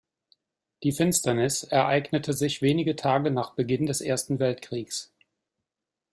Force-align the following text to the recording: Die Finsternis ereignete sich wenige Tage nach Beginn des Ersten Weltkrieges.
Die 0.81 0.93
Finsternis 0.93 1.61
ereignete 1.61 2.33
sich 2.33 2.63
wenige 2.63 2.95
Tage 2.95 3.29
nach 3.29 3.53
Beginn 3.53 3.85
des 3.85 4.01
Ersten 4.01 4.39
Weltkrieges. 4.39 5.13